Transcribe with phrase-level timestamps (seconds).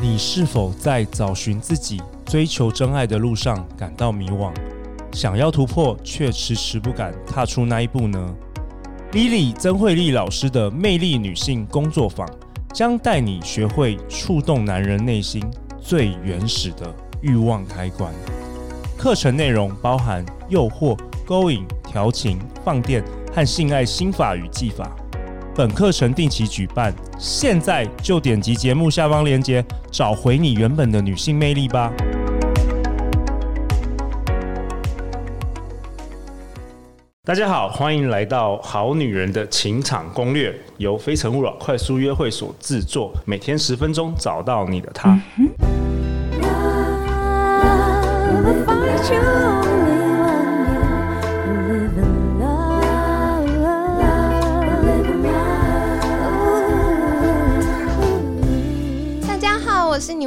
[0.00, 4.52] 你是否在找寻自己、追求真爱的路上感到迷惘？
[5.12, 8.32] 想要突破，却迟迟不敢踏出那一步呢
[9.10, 12.28] ？Lily 曾慧丽老师的魅力女性工作坊
[12.72, 15.42] 将带你学会触动男人内心
[15.80, 18.12] 最原始的欲望开关。
[18.96, 20.96] 课程内容包含诱惑、
[21.26, 23.02] 勾引、调情、放电
[23.34, 24.94] 和性爱心法与技法。
[25.58, 31.92] 本课程定期举办，现在就点击节目下方链接，找回你原本的女性魅力吧。
[37.24, 45.20] 大家好，欢迎来到《好女人的情场攻略》，由非诚勿扰快速约会所制作，每天十分钟，找到你的他。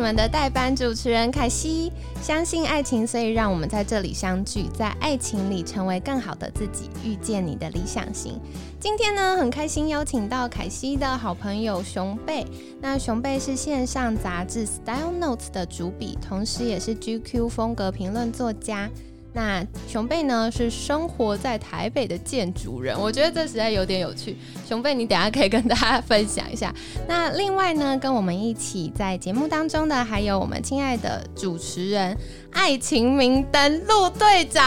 [0.02, 1.91] 我们的代班主持人凯西，
[2.23, 8.41] 相信爱情，所以让我们在这里相聚，在爱情里成为更好的自己，遇见你的理想型。
[8.80, 12.43] 今天呢，很开心邀请到凯西的好朋友熊贝。
[12.82, 18.90] 那熊贝是线上杂志 Style Notes 的主笔，同时也是 GQ 风格评论作家。
[19.34, 24.35] 那熊贝呢，是生活在台北的建筑人，我觉得这实在有点有趣。
[24.68, 26.74] 熊贝，你等下可以跟大家分享一下。
[27.07, 32.18] 那另外呢，跟我们一起在节目当中的还有我们亲爱的主持人，
[32.52, 34.63] 爱情明灯陆队长。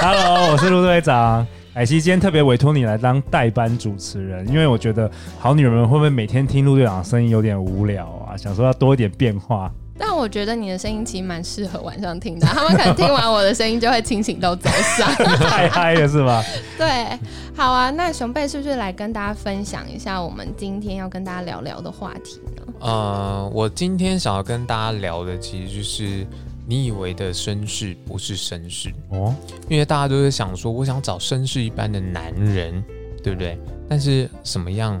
[0.00, 1.46] Hello，我是陆队长。
[1.72, 8.36] 海西今天特别委托你来当代班主持人，因为我觉得好女人们会不会每天听陆队长的声音有点无聊啊？
[8.36, 9.72] 想说要多一点变化。
[10.04, 15.08] 但我觉得你的声音其实蛮适合晚上听的， 他们可能听完我的声音就会清醒到早上，
[15.48, 16.42] 太嗨了是吧？
[16.76, 17.16] 对，
[17.54, 22.62] 好啊，那熊贝是不是来跟大家分享一下我们今天要跟大家聊聊的话题呢？
[22.80, 26.26] 呃，我今天想要跟大家聊的其实就是
[26.66, 29.32] 你以为的绅士不是绅士哦，
[29.68, 32.82] 因为大家都是想说我想找绅士一般的男人，
[33.22, 33.56] 对不对？
[33.88, 35.00] 但是什么样？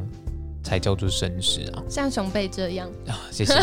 [0.62, 1.82] 才叫做绅士啊！
[1.88, 3.54] 像熊贝这样啊，谢谢。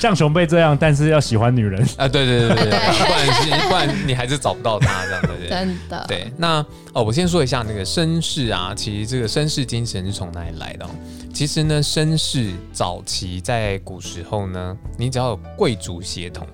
[0.00, 2.08] 像熊贝这样，但是要喜欢女人 啊！
[2.08, 3.12] 对对对对 对，不
[3.50, 5.48] 然不然你还是找不到他这样的人。
[5.48, 6.04] 真的。
[6.08, 10.86] 对，那哦，我先说一下那个绅士啊，其实这个绅士精神是从哪里来的？
[11.32, 16.46] 其实呢，绅士早期在古时候呢，你只要有贵族血统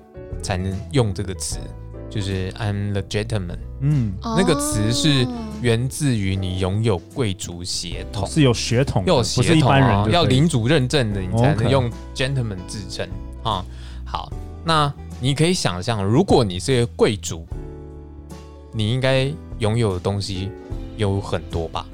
[0.43, 1.57] 才能用这个词。
[2.09, 5.27] 就是 I'm the gentleman，嗯，那个词是
[5.61, 13.07] 源自于你拥有贵族血统，是有血统，要有血统啊，要领主认证的，你才能用 gentleman 自称
[13.43, 13.63] 啊。
[14.05, 14.31] 好，
[14.63, 17.45] 那你可以想象，如果你是贵族，
[18.71, 19.29] 你应该
[19.59, 20.49] 拥有的东西
[20.95, 21.85] 有很多吧，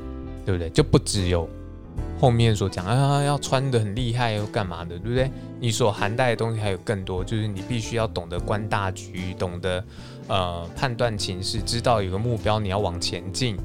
[0.46, 0.70] 对不对？
[0.70, 1.50] 就不只有。
[2.24, 5.30] 后面所讲啊，要穿的很厉害又干嘛的，对不对？
[5.60, 9.84] 你所涵盖的东西还有更多，就是你必须要懂得观大局，懂得
[10.30, 13.58] 呃判断情势，知道有个目标你要往前进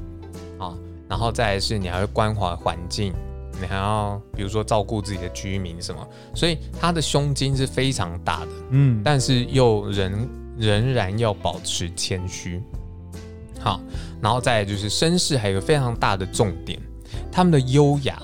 [0.57, 0.77] 啊。
[1.07, 3.13] 然后再来是你还会关怀环境，
[3.61, 6.05] 你还要比如说照顾自己的居民什么，
[6.35, 10.27] 所以他的胸襟是非常大的，嗯，但是又仍
[10.57, 12.61] 仍然要保持谦虚。
[13.61, 13.79] 好，
[14.21, 16.77] 然后再来就是绅士还有一个非常大的重点，
[17.31, 18.21] 他们的优雅。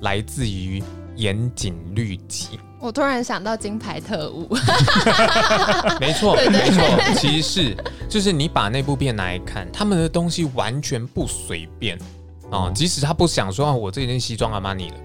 [0.00, 0.82] 来自于
[1.16, 2.58] 严谨律己。
[2.78, 4.48] 我突然想到金牌特务，
[5.98, 7.76] 没错，没错，其实是
[8.08, 11.98] 就是你把那部片拿来看，他们的东西完全不随便
[12.50, 14.96] 啊，即使他不想说啊，我这件西装阿玛尼了，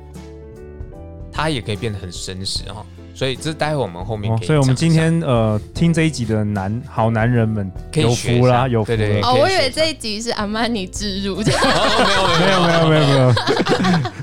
[1.31, 2.85] 他也可以变得很绅士啊。
[3.13, 9.19] 所以这待会我们后面可以、哦，所以我们今天呃听这一集的男好男人们有福啦，有福了。
[9.23, 13.33] 哦，我以为这一集是阿玛尼置入，这样、哦、没有没有没有没有没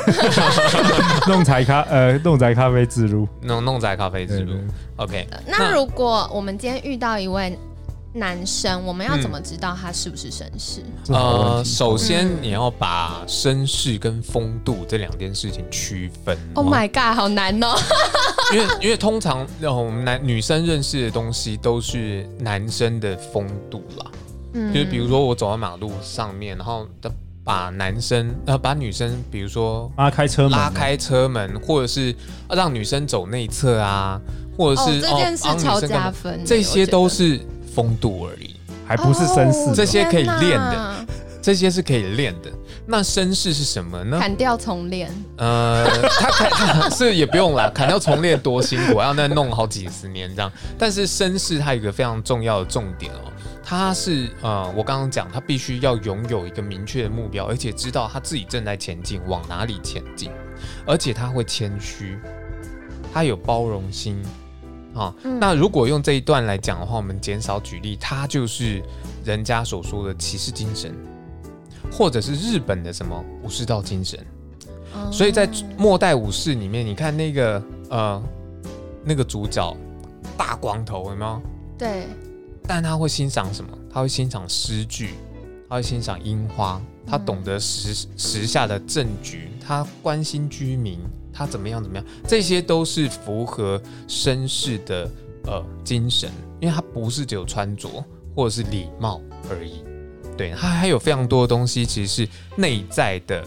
[1.26, 4.52] 弄仔 咖呃弄仔咖啡置入，弄弄仔咖啡置入
[4.96, 5.26] ，OK。
[5.46, 7.58] 那如果我们今天遇到一位。
[8.16, 10.82] 男生，我们要怎么知道他是不是绅士？
[11.08, 16.38] 嗯、呃，首先你要把绅士跟风度这两件事情区分。
[16.54, 17.74] Oh my god，好难哦！
[18.54, 24.06] 因为因为通常我们男女生认识的东西都是男生的风度啦。
[24.52, 26.86] 嗯，就是比如说我走在马路上面，然后
[27.42, 32.14] 把男生呃把女生，比如说拉开车门，拉开车门，或者是
[32.48, 34.20] 让女生走内侧啊，
[34.56, 37.40] 或者是、哦、这件事超加分，这些都是。
[37.74, 38.54] 风度而已，
[38.86, 39.70] 还不是绅士。
[39.70, 41.06] 哦，这些可以练的，
[41.42, 42.50] 这些是可以练的。
[42.86, 44.18] 那绅士是什么呢？
[44.20, 45.10] 砍掉重练。
[45.38, 45.86] 呃，
[46.20, 50.52] 他砍是也不用啦，砍掉重练多辛苦，要那弄好几十年这样。
[50.78, 53.32] 但是绅士他有一个非常重要的重点哦，
[53.64, 60.30] 他是呃，我刚刚讲，他必须要拥有一个明确的目标，而且知道他自己正在前进，往哪里前进。
[60.86, 62.18] 而且他会谦虚，
[63.12, 64.22] 他有包容心
[64.94, 65.14] 啊。
[65.24, 68.82] 嗯、那如果用这一段来讲的话，我们减少举例，它就是
[69.24, 70.94] 人家所说的骑士精神，
[71.92, 74.18] 或者是日本的什么武士道精神。
[74.96, 78.22] 嗯、所以在末代武士里面，你看那个呃
[79.04, 79.76] 那个主角
[80.36, 81.42] 大光头有没有？
[81.78, 82.06] 对。
[82.66, 83.70] 但他会欣赏什么？
[83.92, 85.10] 他会欣赏诗句，
[85.68, 90.98] 他会欣赏樱花，他懂得时时下的政局，他关心居民，
[91.32, 95.10] 他怎么样怎么样，这些都是符合绅士的
[95.46, 96.30] 呃精神，
[96.60, 97.88] 因为他不是只有穿着
[98.34, 99.20] 或者是礼貌
[99.50, 99.82] 而已，
[100.36, 103.44] 对，他还有非常多的东西，其实是内在的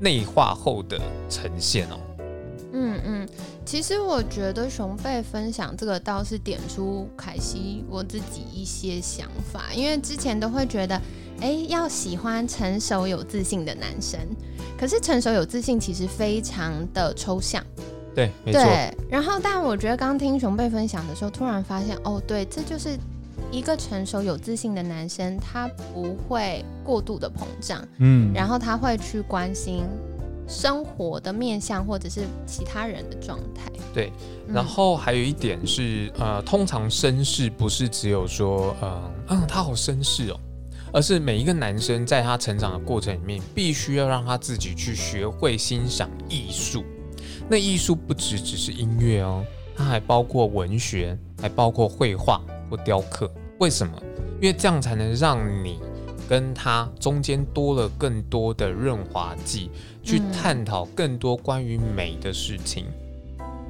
[0.00, 1.98] 内化后的呈现哦。
[2.72, 3.28] 嗯嗯。
[3.64, 10.98] 其实我觉得熊贝分享这个倒是点出凯西我自己一些想法，因为之前都会觉得，
[11.40, 14.18] 哎，要喜欢成熟有自信的男生，
[14.78, 17.64] 可是成熟有自信其实非常的抽象。
[18.14, 18.62] 对，没错。
[18.62, 22.98] 对，然后但我觉得刚听熊贝分享的时候，突然发现，哦，对，这就是
[23.50, 29.84] 一个成熟有自信的男生，他不会过度的膨胀，嗯，然后他会去关心。
[30.50, 33.70] 生活的面向，或者是其他人的状态。
[33.92, 34.10] 对，
[34.46, 40.40] 然后还有一点是，呃，通常绅士不是只有说，呃，嗯，他好绅士哦，
[40.92, 46.84] 而是每一个男生在他成长的过程里面，必须要让他自己去学会欣赏艺术。
[47.48, 49.44] 那艺术不只只是音乐哦，
[49.76, 52.40] 它还包括文学，还包括绘画
[52.70, 53.30] 或雕刻。
[53.58, 53.92] 为什么？
[54.40, 55.78] 因为这样才能让你。
[56.28, 59.70] 跟他中间多了更多的润滑剂，
[60.02, 62.84] 去探讨更多关于美的事情。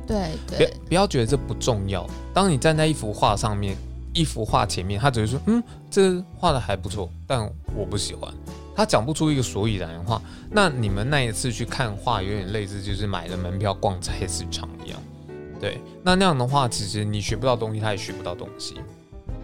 [0.04, 2.04] 对对，别不要觉得这不重要。
[2.34, 3.76] 当你站在一幅画上面，
[4.12, 7.40] 一幅画前面，他只会说：“嗯，这画的还不错，但
[7.76, 8.32] 我不喜欢。”
[8.74, 10.22] 他讲不出一个所以然的话。
[10.50, 15.00] 那你们那一次去看画，有点类似就是买了门票逛菜市场一样。
[15.60, 18.76] 对，那那样的话，其实你学不到东西，他也学不到东西。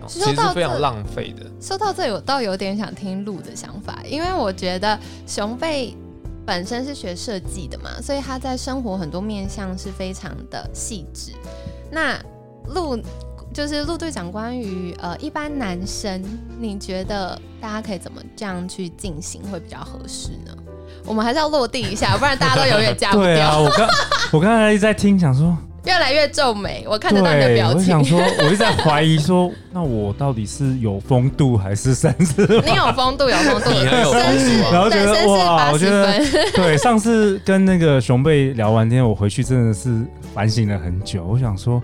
[0.06, 1.50] 其实是非常浪费的。
[1.60, 5.96] 说到这里，我倒有点想听鹿的想法，因为我觉得熊贝
[6.44, 11.32] 本身是学设计的嘛，所以他在生活很多面向是非常的细致。
[11.90, 12.22] 那
[12.66, 12.98] 鹿
[13.54, 16.20] 就是陆队长，关于呃一般男生，
[16.58, 20.52] 你觉得大家可以怎么这样去进行会比较合适呢？
[21.06, 23.24] 我们还是要落地一下，不然大家都永远加不 掉。
[23.24, 23.88] 对啊，我刚
[24.32, 25.56] 我刚才一直在听，想说。
[25.84, 27.80] 越来越皱眉，我看得到你的表情。
[27.80, 32.46] 我想说， 我一直在怀疑说，那我到底是有风度还是绅士？
[32.64, 34.72] 你有风度，有风度，你很有风度。
[34.72, 36.18] 然后觉得哇，我觉得
[36.54, 36.76] 对。
[36.78, 39.94] 上次跟那个熊贝聊完天，我回去真的是
[40.32, 41.22] 反省了很久。
[41.22, 41.82] 我想说，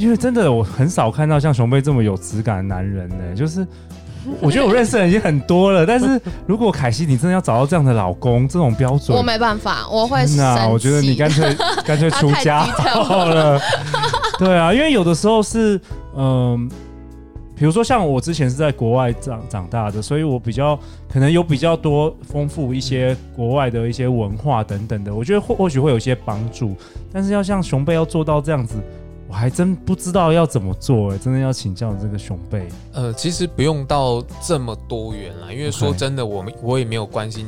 [0.00, 3.66] 因为真的我很少看到像熊贝这么有质感的男人呢，就是。
[4.38, 10.22] 我觉得我认识的人已经很多了，但是如果凯西你真的要找到这样的老公，这种标准，我没办法，我会。
[10.36, 11.56] 那我觉得你干脆
[11.86, 13.58] 干脆出家好了。
[14.38, 15.80] 对啊，因为有的时候是，
[16.14, 16.58] 嗯、呃，
[17.56, 20.78] 比如说像我之前是在国外长长大的，所以我比较
[21.10, 26.76] 可能有比较多丰富一些国外的一些文化等等的，我觉得或或许会有一些帮助。
[27.10, 28.76] 但是要像熊贝要做到这样子。
[29.30, 32.68] 我还真不知道要怎么做，哎，真的要请教这个熊贝。
[32.92, 37.46] 呃，其实不用到这么多元啦，因为说真的，我们我也没有关心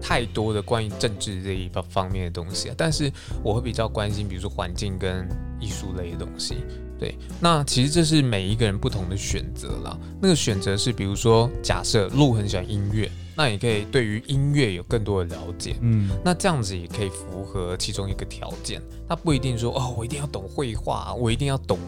[0.00, 2.74] 太多的关于政治这一方方面的东西啊。
[2.78, 3.12] 但是
[3.42, 6.58] 我会比较关心，比如说环境跟艺术类的东西。
[6.96, 9.98] 对，那其实这是每一个人不同的选择啦。
[10.22, 13.10] 那个选择是，比如说，假设鹿很喜欢音乐。
[13.34, 18.82] 那也可以对于音乐有更多的了解，嗯，那这样子也可以符合其中一个条件。
[19.08, 21.78] 他不一定说哦，我一定要懂绘画，我一定要懂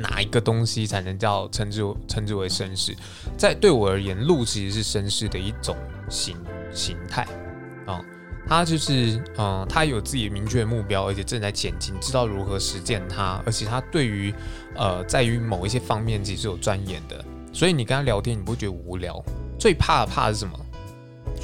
[0.00, 2.94] 哪一个东西才能叫称之称之为绅士。
[3.36, 5.76] 在对我而言，路其实是绅士的一种
[6.08, 6.36] 形
[6.72, 7.26] 形态
[7.86, 8.04] 啊，
[8.46, 14.34] 他就是嗯，他有自己明确的目标，而且正在前进，知道如何实践它，而且他对于
[14.74, 17.24] 呃，在于某一些方面其实有钻研的。
[17.52, 19.20] 所以你跟他聊天，你不会觉得无聊。
[19.58, 20.58] 最怕的怕是什么？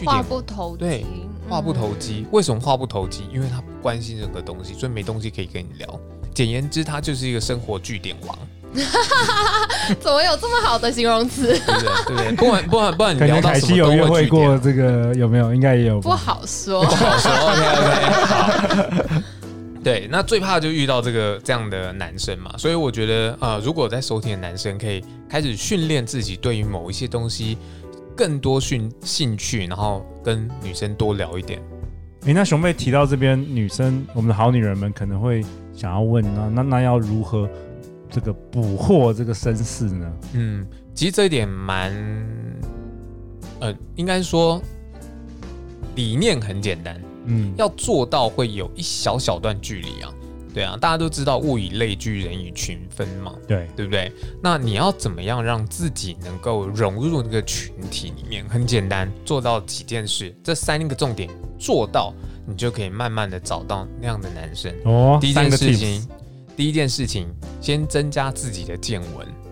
[0.04, 1.06] 话不投机，对，
[1.48, 2.24] 话不投机。
[2.24, 3.28] 嗯、为什么话不投机？
[3.32, 6.00] 因为他不关心任何东西，所以没东西可以跟你聊。
[6.34, 8.38] 简言之，他就是一个生活据点王。
[10.00, 11.46] 怎么有这么好的形容词？
[11.64, 12.26] 对不对？
[12.26, 12.62] 对不管？
[12.68, 15.54] 不然不然不然，你聊到什么有约会过这个有没有？
[15.54, 15.98] 应该也有。
[16.00, 17.30] 不好说，不好说。
[17.32, 18.10] OK OK。
[18.26, 19.22] 好。
[19.82, 22.50] 对，那最怕就遇到这个这样的男生嘛。
[22.58, 27.56] 所以我觉得，呃，如果在收听的男生可以开始训练自己，对于某一些东西。
[28.16, 31.60] 更多兴兴趣，然后跟女生多聊一点。
[32.22, 37.48] 诶，那熊妹提到这边，女生，我们的好女人们可能会想要问，那那那要如何
[38.10, 40.12] 这个捕获这个绅士呢？
[40.32, 41.92] 嗯，其实这一点蛮，
[43.60, 44.60] 呃，应该说
[45.94, 50.12] 理念很简单，嗯，要做到会有一小小段距离啊。
[50.56, 53.34] 对啊，大家都知道物以类聚，人以群分嘛。
[53.46, 54.10] 对，对不对？
[54.42, 58.42] 那你要怎么样让自己能够融入那个群体里面？
[58.48, 62.10] 很简单，做到几件事，这三个重点做到，
[62.46, 64.74] 你就可以慢慢的找到那样的男生。
[64.86, 66.08] 哦，第一件事情，
[66.56, 67.28] 第一件事情，
[67.60, 69.45] 先增加自己的见闻。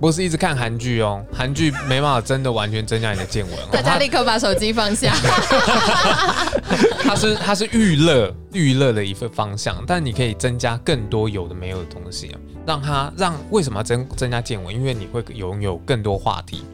[0.00, 3.54] 不是一直看韩剧哦，韩剧没办法真的完全增加你的见闻。
[3.72, 5.14] 大家立刻把手机放下。
[7.02, 12.34] 它是它是娱乐娱乐的一个方向，但你可以增加更多有的没有的东西，
[12.66, 14.74] 让它让为什么要增增加见闻？
[14.74, 16.64] 因为你会拥有更多话题，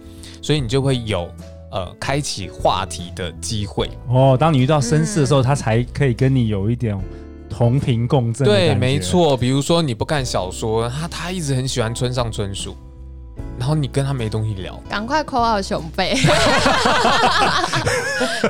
[0.41, 1.29] 所以你就会有
[1.71, 3.91] 呃开启话题的机会。
[4.09, 6.99] 哦，当你遇到绅士的时候，他才可以跟你有一点
[7.51, 8.47] 同频共振。
[8.47, 9.37] 对，没错。
[9.37, 12.75] 比如说你不看小说，他他一直很喜欢村上春树。
[13.63, 16.17] 然后你跟他没东西聊，赶快 call 熊背。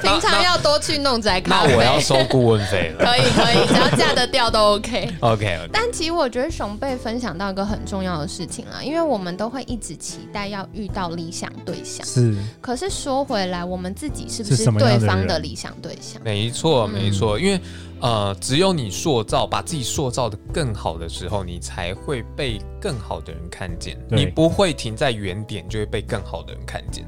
[0.00, 1.72] 平常要多去弄宅咖啡。
[1.72, 3.04] 那我要收顾问费了。
[3.04, 5.12] 可以可以，只要嫁得掉都 OK。
[5.20, 5.68] OK。
[5.70, 12.06] 但其实我觉得熊贝分享到一个很重要的事情啦，因为我们都会一直期待要遇到理想对象。
[12.06, 12.34] 是。
[12.62, 16.22] 可是说回来，我们自己是不是对方的理想对象？
[16.24, 17.60] 没错没错，因为。
[18.02, 23.96] 呃，只有你塑造，把自己塑造的更好的时候，你才会被更好的人看见。
[24.10, 27.04] 你不会停在原点，就会被更好的人看见。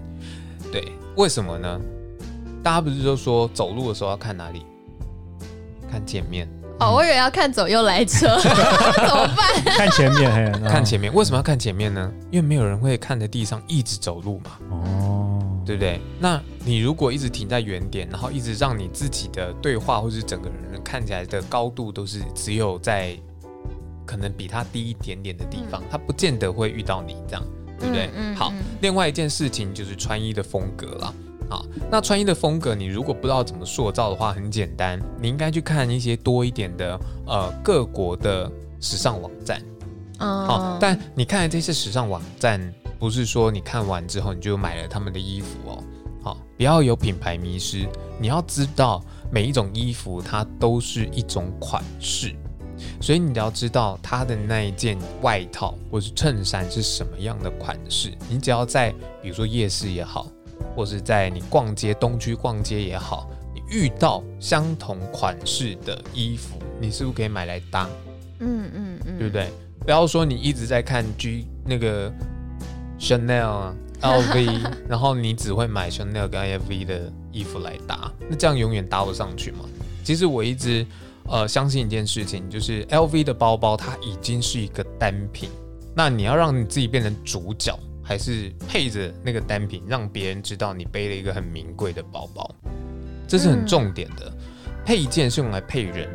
[0.71, 1.81] 对，为什么呢？
[2.63, 4.65] 大家不是都说走路的时候要看哪里？
[5.91, 6.49] 看前面。
[6.81, 9.65] 哦，我以为要看左右来车， 怎么办？
[9.77, 11.13] 看前面，看前面。
[11.13, 12.13] 为什么要看前面呢？
[12.31, 14.51] 因为没有人会看着地上一直走路嘛。
[14.71, 15.04] 哦。
[15.65, 16.01] 对不对？
[16.21, 23.17] 那你如果一直停在原点，然后一直让你自己的对话或是整个人看起来的高度都是只有在
[24.05, 27.43] 可能比他低一点点的地方，他不见得会遇到你这样，
[27.79, 28.07] 对不对？
[28.15, 28.53] 嗯嗯、好，
[28.83, 31.15] 另外一件事情就是穿衣的风格了。
[31.49, 39.63] 好，那穿衣的风格，你如果不知道怎么塑造的话，很简单，你应该去看一些多一点的呃各国的时尚网站。
[40.21, 42.73] 哦、好，但你看这些时尚网站。
[43.05, 45.85] 不是说你看完之后你就买了他们的衣服哦，
[46.23, 47.87] 好，不要有品牌迷失。
[48.19, 52.35] 你要知道每一种衣服它都是一种款式，
[53.03, 58.11] 所以你要知道它的那一件外套或是衬衫是什么样的款式。
[58.27, 60.27] 你只要在比如说夜市也好，
[60.75, 67.87] 或是在你逛街东区逛街也好，你遇到相同款式的衣服，你是不是可以买来搭？
[68.39, 69.51] 嗯嗯嗯，对不对？
[69.81, 72.11] 不要说你一直在看 G 那个。
[73.05, 79.67] Chanel 啊， LV，然后你只会买 Chanel 跟 LV 的衣服来搭，那这样永远搭不上去嘛。
[80.03, 80.87] 其实我一直
[81.29, 85.51] 呃相信一件事情，就是 LV 的包包它已经是一个单品，
[85.95, 92.51] 那你要让你自己变成主角，还是配着那个单品，让别人知道你背了一个很名贵的包包，
[93.29, 94.33] 这是很重点的。
[94.85, 96.09] 配件是用来配人，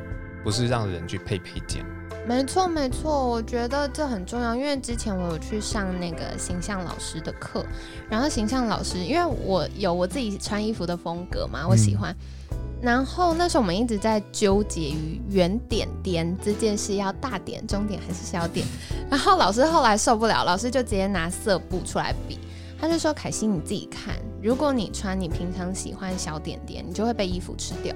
[0.43, 1.83] 不是让人去配配件。
[2.29, 7.65] 没错，没错，我觉得这很重要，因为之前我有去上那个形象老师的课，
[8.07, 12.15] 然后形象老师，因为我有我自己穿衣服的风格嘛，我喜欢，
[12.51, 18.63] 嗯、然后那时候我们一直在纠结于圆点点这件事要大点、中点还是小点，
[19.09, 22.37] 然后老师后来受不了，老师就直接拿色布出来比，
[22.79, 27.91] 他就说：“凯西，你自己看，如果你穿你平常喜欢小点点，你就会被衣服吃掉。”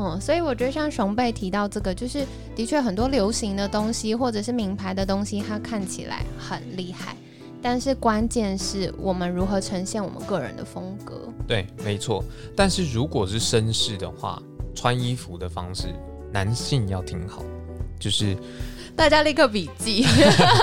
[0.00, 2.24] 嗯，所以我觉得像熊贝提到这个，就是
[2.54, 7.16] 的确很多流行的东西或者是名牌的东西，它看起来很厉害，
[7.60, 11.28] 但是关键是我们如何呈现我们个人的风格。
[11.48, 12.22] 对，没错。
[12.54, 14.40] 但是如果是绅士的话，
[14.72, 15.88] 穿衣服的方式，
[16.32, 17.42] 男性要挺好，
[17.98, 18.36] 就是。
[18.98, 20.04] 大家立刻笔记。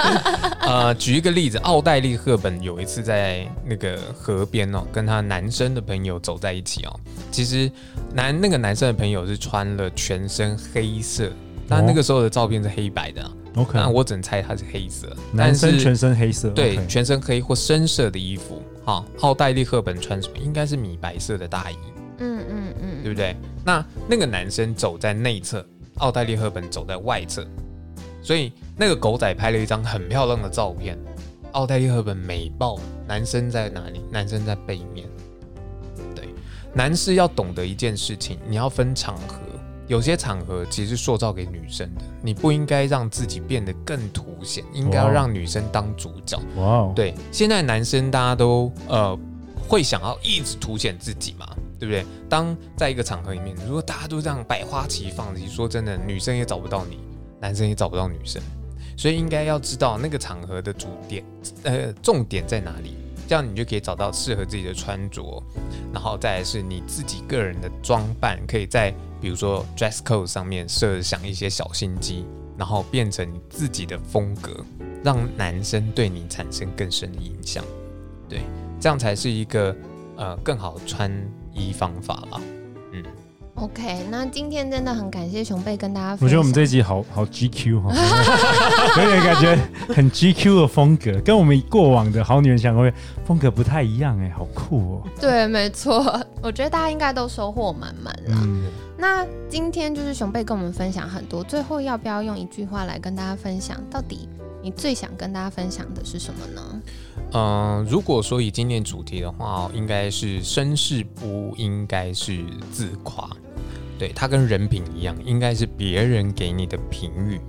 [0.68, 7.00] 呃，举一个例子，奥黛丽·赫本有一次在那个河边哦，跟她男生的朋友走在一起哦。
[7.32, 7.72] 其实
[8.14, 11.32] 男那个男生的朋友是穿了全身黑色，
[11.66, 13.32] 但那个时候的照片是黑白的。
[13.56, 15.08] OK，那我只能猜他是黑色。
[15.32, 16.88] 男生全身黑色，对，okay.
[16.88, 18.62] 全身黑或深色的衣服。
[18.84, 20.38] 好，奥黛丽·赫本穿什么？
[20.40, 21.76] 应该是米白色的大衣。
[22.18, 23.34] 嗯嗯嗯，对不对？
[23.64, 25.66] 那那个男生走在内侧，
[26.00, 27.48] 奥黛丽·赫本走在外侧。
[28.26, 30.98] 所以那个狗仔拍了一张很漂亮的照片，
[31.52, 32.80] 奥黛丽·赫本美爆。
[33.08, 34.02] 男生在哪里？
[34.10, 35.08] 男生在背面。
[36.16, 36.30] 对，
[36.74, 39.38] 男士要懂得一件事情，你要分场合。
[39.86, 46.36] 有些场合其实是塑造给女生的，你不应该让自己变得更凸显，应该要让女生当主角。
[46.56, 46.94] 哇哦！
[46.96, 49.16] 对，现在男生大家都呃
[49.70, 51.48] 会想要一直凸显自己嘛，
[51.80, 52.04] 对不对？
[52.28, 56.98] 当在一个场合里面，如果大家都这样百花齐放，你说真的，女生也找不到你。
[57.40, 58.42] 男生也找不到女生，
[58.98, 61.24] 所以应该要知道那个场合的主点，
[61.64, 62.98] 呃，重点在哪里。
[63.28, 65.42] 这样你就可以找到适合自己的穿着，
[65.92, 72.24] 然后再来是你自己个人的装扮，可以在比如说 dress code 上面设想一些小心机，
[72.56, 74.64] 然后变成你自己的风格，
[75.04, 77.66] 让男生对你产生更深的印象。
[78.30, 78.42] 对，
[78.80, 79.76] 这样才是一个
[80.18, 81.12] 呃更好穿
[81.52, 82.40] 衣方法啦。
[83.56, 83.64] 嗯。
[83.64, 86.26] OK，那今天真的很感谢熊贝跟大家分享。
[86.26, 87.94] 我觉得我们这一集好好 GQ 哈，
[89.02, 89.58] 有点感觉
[89.94, 92.94] 很 GQ 的风格，跟我们过往的好女人想会
[93.26, 95.08] 风格不太一样哎，好酷哦。
[95.20, 96.04] 对，没错，
[96.42, 98.38] 我觉得大家应该都收获满满了。
[98.44, 98.66] 嗯、
[98.98, 103.82] 那今天就是熊贝跟我们分享很多，最后要不要用一句话来跟大家分享？
[103.90, 104.28] 到底
[104.62, 106.62] 你最想跟大家分享的是什么呢？
[107.32, 107.44] 嗯、
[107.78, 113.30] 呃，如果说以今天主题的话，应该是绅士不应该是自夸。
[113.98, 117.40] 对，它跟人品一样，应该是别人给你的评语，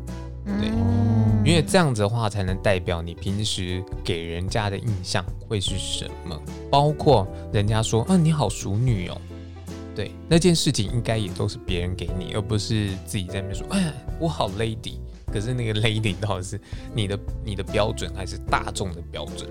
[0.45, 9.21] 对，嗯、因为这样子的话才能代表你平时给人家的印象会是什么，包括人家说，啊，你好熟女哦，
[9.95, 15.01] 对，那件事情应该也都是别人给你，而不是自己在那边说，哎呀，我好 lady，
[15.33, 16.61] 可是那个 lady 到底是
[16.95, 19.51] 你的你的标准还是大众的标准？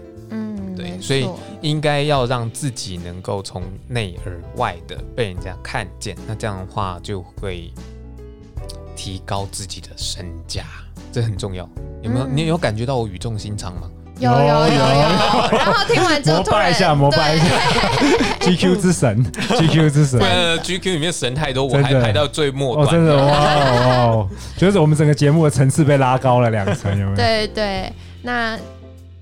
[0.76, 1.28] 对，所以
[1.62, 7.72] 应该要让自己能够从内而外的被人家看见，那这样的话就会
[8.96, 10.64] 提高自己的身价，
[11.12, 11.68] 这很重要。
[12.02, 12.28] 有没有？
[12.28, 13.90] 你有感觉到我语重心长吗？
[14.18, 14.70] 有有有有。
[15.52, 17.46] 然后听完之后，膜拜一下，膜拜一下
[18.40, 20.20] ，GQ 之神，GQ 之神。
[20.24, 22.90] 对，GQ 里面神太多，我还排到最末端。
[22.90, 27.16] 真的哇哇，觉得我们整个节目的层次被拉高了两层，有没有？
[27.16, 28.58] 对对，那。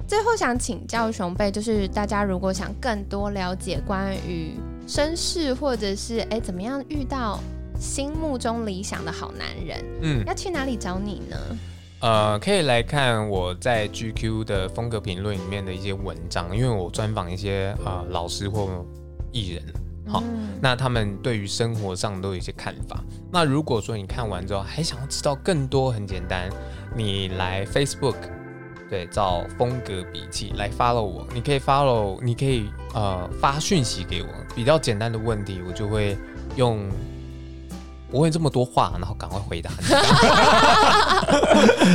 [0.08, 4.54] 最后想请教熊贝，就是大家如果想更多了解关于
[4.88, 7.40] 绅士，或者是哎怎么样遇到
[7.80, 11.38] 心目中理想的好男人，嗯，要去哪里找你呢？
[12.02, 18.86] 呃，可以来看我在 GQ 的风格评论里面的一些文章，因为我专访一些呃老师或
[19.32, 19.64] 艺人，
[20.06, 23.02] 好，嗯、那他们对于生活上都有一些看法。
[23.32, 26.50] 那如果说你看完之后还想要知道更多，很简单，
[26.96, 28.18] 你来 Facebook。
[28.94, 36.16] 对，找风格笔记来 follow 我，你可以 follow，你可以呃发讯息给我，比较简单的问题，我就会
[36.58, 36.88] 用
[38.12, 39.88] 不会这么多话，然后赶快回答你。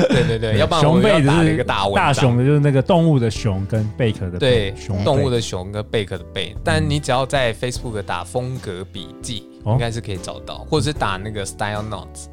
[0.11, 12.27] 对对对，要不然我们要打一个大文大熊的就是那个动物的熊跟贝壳的贝对，熊动物的熊跟贝壳的贝，但你只要在 Facebook 打风格笔记，嗯、应该是可以找到，或者是打那个 Style Notes。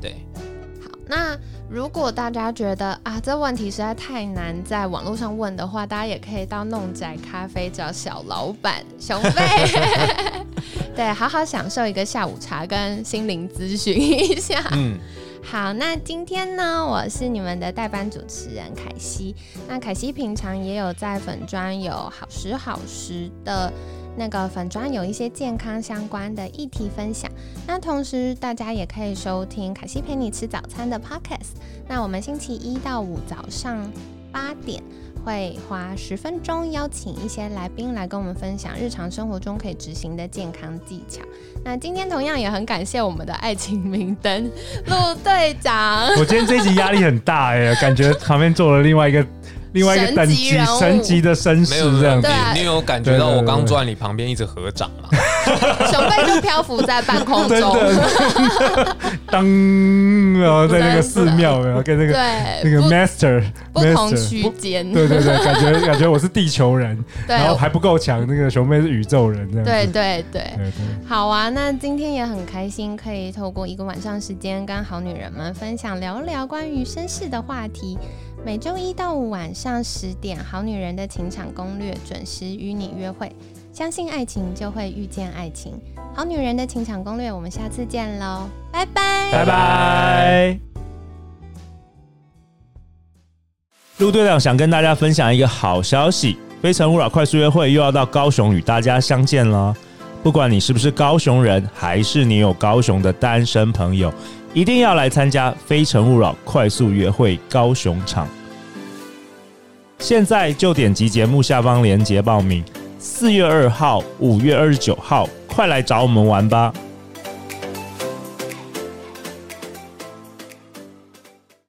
[0.00, 0.42] 对，好，
[1.08, 1.36] 那。
[1.70, 9.68] 如果大家觉得啊，这问题实在太难在网络上问的话，大家也可以到弄仔咖啡找小老板熊贝，
[10.96, 14.64] 对，好好享受一个下午茶跟心灵咨询一下。
[14.72, 14.98] 嗯，
[15.44, 19.36] 好，那今天呢，我是你们的代班主持人凯西。
[19.68, 23.70] 那凯西平常也有在粉专有好时好时的。
[24.18, 27.30] 那个粉砖有一些健康相关的议题分享，
[27.68, 31.56] 那同时大家也可以收听凯西陪你吃早餐的 podcast。
[31.86, 33.90] 那我们星期一到五早上
[34.32, 34.82] 八点
[35.24, 41.22] 会花十分钟邀请一些来宾来跟我们分享日常生活中可以执行的健康技巧。
[41.64, 44.50] 那今天同样也很感谢我们的爱情明灯
[44.86, 46.08] 陆队长。
[46.18, 49.24] 我今天这一集压力很大哎，感觉旁边坐了另外一个。
[49.72, 52.20] 另外一个等级神级的绅士这样。
[52.20, 55.08] 子，你有感觉到我刚坐在你旁边一直合掌吗？
[55.90, 57.76] 熊贝就漂浮在半空中，
[59.30, 59.44] 当
[60.40, 62.12] 然后在那个寺庙，然后跟那个
[62.62, 69.64] 那个 master 不同区间，对对对，感觉感觉我是地球人，然后还不够强，那个熊妹是宇宙人这样。
[69.64, 70.42] 对对对，
[71.06, 77.98] 好啊，那今天也很开心，可以透过一个晚上时间跟好女人们分享聊聊关于绅士的话题。
[78.44, 83.30] 每周一到五晚上十点，《好女人的情场攻略》准时与你约会。
[83.72, 85.72] 相信爱情，就会遇见爱情。
[86.14, 90.58] 《好女人的情场攻略》，我们下次见喽，拜拜，拜拜。
[93.98, 99.76] 陆队长想跟大家分享一个好消息，《非诚勿扰》快速约会又要到高雄与大家相见了。
[100.22, 104.12] 不管你是不是高雄人，还是你有高雄的单身朋友。
[104.58, 108.26] 一定要来参加《非诚勿扰》快速约会高雄场，
[110.00, 112.64] 现在就点击节目下方链接报名。
[112.98, 116.74] 四月二号、五月二十九号，快来找我们玩吧！